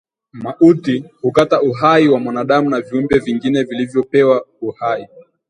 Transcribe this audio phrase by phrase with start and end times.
[0.33, 5.07] Mauti hukata uhai wa mwanadamu na viumbe vingine vilivyopewa uhai